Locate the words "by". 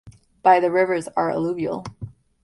0.41-0.59